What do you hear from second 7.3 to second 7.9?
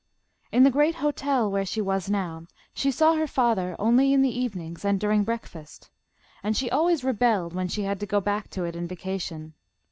when she